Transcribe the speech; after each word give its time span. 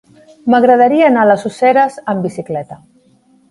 M'agradaria 0.53 1.09
anar 1.09 1.27
a 1.27 1.29
les 1.33 1.45
Useres 1.51 2.01
amb 2.15 2.27
bicicleta. 2.29 2.81